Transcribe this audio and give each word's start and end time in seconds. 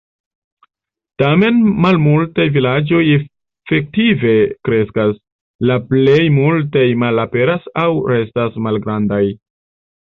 Tamen 1.21 1.59
malmultaj 1.85 2.47
vilaĝoj 2.55 3.03
efektive 3.17 4.33
kreskas, 4.69 5.13
la 5.73 5.79
plej 5.93 6.19
multaj 6.41 6.89
malaperas 7.05 7.73
aŭ 7.87 7.89
restas 8.17 8.63
malgrandaj. 8.71 9.25